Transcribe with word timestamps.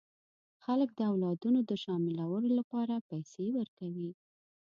خلک 0.63 0.89
د 0.95 0.99
اولادونو 1.11 1.59
د 1.69 1.71
شاملولو 1.83 2.49
لپاره 2.59 3.05
پیسې 3.09 3.45
ورکوي. 3.59 4.11